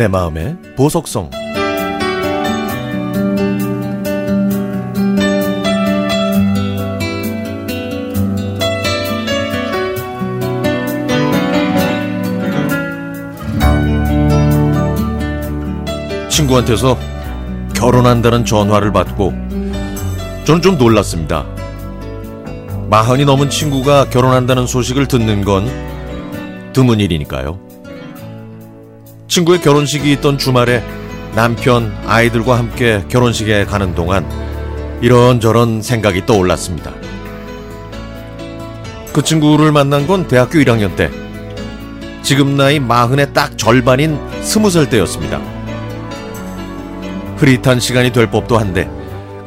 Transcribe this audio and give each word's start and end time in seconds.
내 0.00 0.08
마음의 0.08 0.56
보석성 0.78 1.28
친구한테서 16.30 16.96
결혼한다는 17.76 18.46
전화를 18.46 18.90
받고 18.94 19.34
저는 20.46 20.62
좀 20.62 20.78
놀랐습니다. 20.78 21.44
마흔이 22.88 23.26
넘은 23.26 23.50
친구가 23.50 24.08
결혼한다는 24.08 24.66
소식을 24.66 25.08
듣는 25.08 25.44
건 25.44 25.68
드문 26.72 27.00
일이니까요. 27.00 27.69
친구의 29.30 29.60
결혼식이 29.60 30.10
있던 30.14 30.38
주말에 30.38 30.82
남편, 31.36 31.96
아이들과 32.04 32.58
함께 32.58 33.04
결혼식에 33.08 33.64
가는 33.64 33.94
동안 33.94 34.28
이런저런 35.00 35.82
생각이 35.82 36.26
떠올랐습니다. 36.26 36.92
그 39.12 39.22
친구를 39.22 39.70
만난 39.70 40.08
건 40.08 40.26
대학교 40.26 40.58
1학년 40.58 40.96
때. 40.96 41.10
지금 42.22 42.56
나이 42.56 42.80
마흔의 42.80 43.32
딱 43.32 43.56
절반인 43.56 44.18
스무 44.42 44.68
살 44.68 44.90
때였습니다. 44.90 45.40
흐릿한 47.36 47.78
시간이 47.78 48.10
될 48.10 48.30
법도 48.32 48.58
한데 48.58 48.90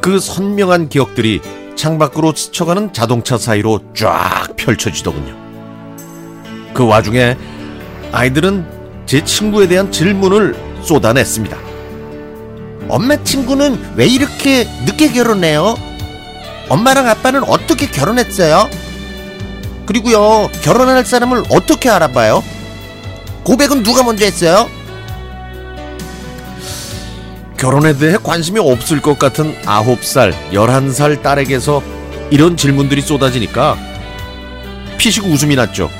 그 0.00 0.18
선명한 0.18 0.88
기억들이 0.88 1.42
창밖으로 1.76 2.32
스쳐가는 2.34 2.94
자동차 2.94 3.36
사이로 3.36 3.80
쫙 3.94 4.48
펼쳐지더군요. 4.56 5.36
그 6.72 6.86
와중에 6.86 7.36
아이들은 8.12 8.73
제 9.06 9.22
친구에 9.24 9.68
대한 9.68 9.92
질문을 9.92 10.54
쏟아냈습니다. 10.82 11.56
엄마 12.88 13.22
친구는 13.22 13.94
왜 13.96 14.06
이렇게 14.06 14.66
늦게 14.84 15.12
결혼해요? 15.12 15.76
엄마랑 16.68 17.08
아빠는 17.08 17.44
어떻게 17.44 17.86
결혼했어요? 17.86 18.68
그리고요, 19.86 20.48
결혼할 20.62 21.04
사람을 21.04 21.44
어떻게 21.50 21.90
알아봐요? 21.90 22.42
고백은 23.44 23.82
누가 23.82 24.02
먼저 24.02 24.24
했어요? 24.24 24.68
결혼에 27.58 27.96
대해 27.96 28.16
관심이 28.22 28.58
없을 28.58 29.00
것 29.00 29.18
같은 29.18 29.54
9살, 29.62 30.34
11살 30.52 31.22
딸에게서 31.22 31.82
이런 32.30 32.56
질문들이 32.56 33.00
쏟아지니까 33.02 33.76
피식 34.98 35.24
웃음이 35.24 35.54
났죠. 35.56 35.90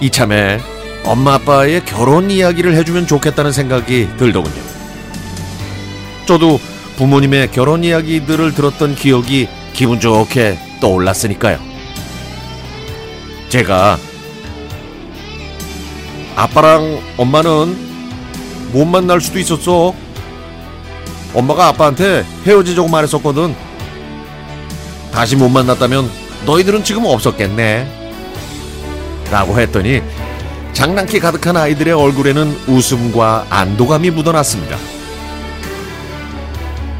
이참에 0.00 0.60
엄마 1.06 1.34
아빠의 1.34 1.84
결혼 1.84 2.32
이야기를 2.32 2.74
해주면 2.74 3.06
좋겠다는 3.06 3.52
생각이 3.52 4.08
들더군요. 4.16 4.60
저도 6.26 6.58
부모님의 6.96 7.52
결혼 7.52 7.84
이야기들을 7.84 8.54
들었던 8.54 8.96
기억이 8.96 9.48
기분 9.72 10.00
좋게 10.00 10.58
떠올랐으니까요. 10.80 11.60
제가 13.48 13.98
아빠랑 16.34 17.00
엄마는 17.16 18.72
못 18.72 18.84
만날 18.84 19.20
수도 19.20 19.38
있었어. 19.38 19.94
엄마가 21.32 21.68
아빠한테 21.68 22.24
헤어지자고 22.44 22.88
말했었거든. 22.88 23.54
다시 25.12 25.36
못 25.36 25.48
만났다면 25.48 26.10
너희들은 26.46 26.82
지금 26.82 27.04
없었겠네. 27.04 27.86
라고 29.30 29.58
했더니 29.58 30.02
장난기 30.76 31.20
가득한 31.20 31.56
아이들의 31.56 31.94
얼굴에는 31.94 32.54
웃음과 32.68 33.46
안도감이 33.48 34.10
묻어났습니다. 34.10 34.76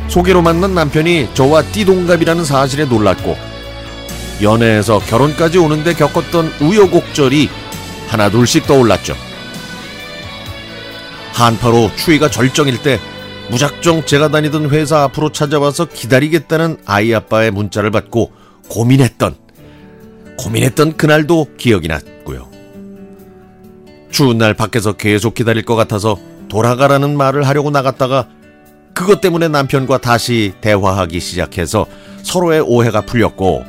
소개로 0.09 0.41
만난 0.41 0.75
남편이 0.75 1.35
저와 1.35 1.63
띠동갑이라는 1.63 2.43
사실에 2.47 2.87
놀랐고 2.87 3.37
연애에서 4.41 4.99
결혼까지 5.01 5.59
오는데 5.59 5.93
겪었던 5.93 6.55
우여곡절이 6.63 7.51
하나둘씩 8.09 8.67
떠올랐죠. 8.67 9.15
한파로 11.35 11.91
추위가 11.97 12.31
절정일 12.31 12.83
때 12.83 12.99
무작정 13.51 14.07
제가 14.07 14.31
다니던 14.31 14.71
회사 14.71 15.03
앞으로 15.03 15.33
찾아와서 15.33 15.85
기다리겠다는 15.85 16.79
아이 16.87 17.13
아빠의 17.13 17.51
문자를 17.51 17.91
받고 17.91 18.33
고민했던 18.69 19.35
고민했던 20.39 20.97
그날도 20.97 21.49
기억이 21.59 21.89
났고요. 21.89 22.46
추운 24.11 24.39
날 24.39 24.55
밖에서 24.55 24.93
계속 24.93 25.35
기다릴 25.35 25.65
것 25.65 25.75
같아서 25.77 26.19
돌아가라는 26.49 27.17
말을 27.17 27.47
하려고 27.47 27.71
나갔다가 27.71 28.29
그것 28.95 29.21
때문에 29.21 29.49
남편과 29.49 29.99
다시 29.99 30.55
대화하기 30.61 31.21
시작해서 31.21 31.87
서로의 32.23 32.61
오해가 32.61 33.03
풀렸고 33.03 33.65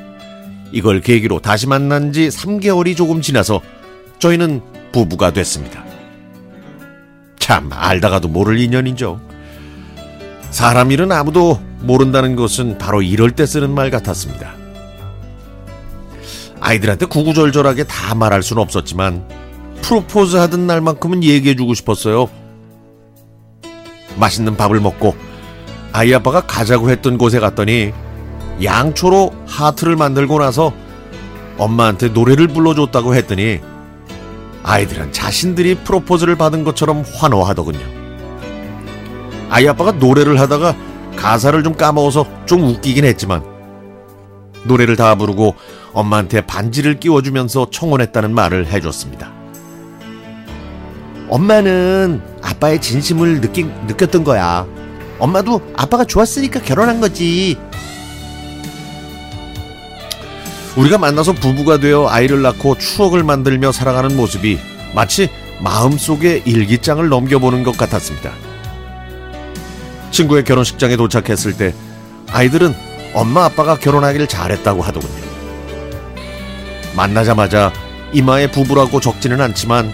이걸 0.72 1.02
계기로 1.02 1.40
다시 1.40 1.68
만난 1.68 2.14
지 2.14 2.30
3개월이 2.30 2.96
조금 2.96 3.22
지나서 3.22 3.62
저희는 4.20 4.62
부부가 4.92 5.32
됐습니다. 5.32 5.84
참 7.40 7.70
알다가도 7.72 8.28
모를 8.28 8.60
인연이죠. 8.60 9.20
사람 10.50 10.92
일은 10.92 11.12
아무도 11.12 11.62
모른다는 11.80 12.36
것은 12.36 12.78
바로 12.78 13.02
이럴 13.02 13.32
때 13.32 13.46
쓰는 13.46 13.70
말 13.70 13.92
같았습니다. 13.92 14.56
아이들한테 16.60 17.06
구구절절하게 17.06 17.84
다 17.86 18.16
말할 18.16 18.44
수는 18.44 18.62
없었지만 18.62 19.26
프로포즈 19.88 20.36
하던 20.36 20.68
날만큼은 20.68 21.24
얘기해주고 21.24 21.74
싶었어요. 21.74 22.30
맛있는 24.18 24.58
밥을 24.58 24.82
먹고 24.82 25.16
아이 25.94 26.14
아빠가 26.14 26.42
가자고 26.42 26.90
했던 26.90 27.18
곳에 27.18 27.40
갔더니 27.40 27.94
양초로 28.62 29.32
하트를 29.48 29.96
만들고 29.96 30.40
나서 30.40 30.74
엄마한테 31.58 32.10
노래를 32.10 32.50
불러줬다고 32.50 33.16
했더니 33.16 33.62
아이들은 34.64 35.14
자신들이 35.14 35.76
프로포즈를 35.76 36.36
받은 36.36 36.66
것처럼 36.66 37.06
환호하더군요. 37.16 37.80
아이 39.50 39.66
아빠가 39.70 39.94
노래를 39.94 40.38
하다가 40.38 40.76
가사를 41.16 41.64
좀 41.64 41.74
까먹어서 41.74 42.26
좀 42.46 42.64
웃기긴 42.64 43.06
했지만 43.06 43.42
노래를 44.66 44.98
다 44.98 45.16
부르고 45.16 45.56
엄마한테 45.94 46.42
반지를 46.42 47.00
끼워주면서 47.00 47.70
청혼했다는 47.72 48.36
말을 48.36 48.68
해줬습니다. 48.68 49.47
엄마는 51.30 52.22
아빠의 52.42 52.82
진심을 52.82 53.42
느끼, 53.42 53.64
느꼈던 53.64 54.24
거야. 54.24 54.66
엄마도 55.20 55.62
아빠가 55.76 56.06
좋았으니까 56.06 56.62
결혼한 56.62 57.02
거지. 57.02 57.58
우리가 60.76 60.98
만나서 61.00 61.34
부부가 61.34 61.80
되어 61.80 62.08
아이를 62.08 62.44
낳고 62.44 62.78
추억을 62.78 63.24
만들며 63.24 63.72
살아가는 63.72 64.16
모습이 64.16 64.60
마치 64.94 65.30
마음속에 65.60 66.44
일기장을 66.46 67.08
넘겨보는 67.10 67.64
것 67.64 67.76
같았습니다. 67.76 68.32
친구의 70.12 70.44
결혼식장에 70.44 70.96
도착했을 70.96 71.58
때 71.58 71.74
아이들은 72.32 72.76
엄마 73.14 73.46
아빠가 73.46 73.76
결혼하기를 73.76 74.28
잘했다고 74.28 74.84
하더군요. 74.84 75.28
만나자마자 76.96 77.74
이마에 78.14 78.52
부부라고 78.52 79.00
적지는 79.00 79.42
않지만 79.42 79.92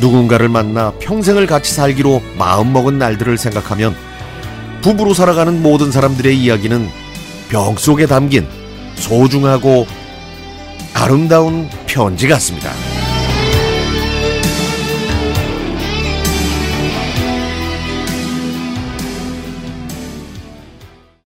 누군가를 0.00 0.48
만나 0.48 0.92
평생을 1.00 1.46
같이 1.46 1.72
살기로 1.72 2.22
마음먹은 2.36 2.98
날들을 2.98 3.38
생각하면 3.38 3.94
부부로 4.82 5.14
살아가는 5.14 5.62
모든 5.62 5.90
사람들의 5.90 6.38
이야기는 6.38 6.88
병 7.48 7.76
속에 7.76 8.06
담긴 8.06 8.46
소중하고 8.96 9.86
아름다운 10.94 11.68
편지 11.86 12.28
같습니다. 12.28 12.70